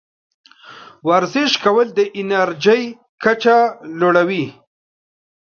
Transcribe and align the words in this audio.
ورزش 1.09 1.51
کول 1.63 1.87
د 1.97 1.99
انرژۍ 2.19 2.83
کچه 3.23 3.57
لوړوي. 3.99 4.45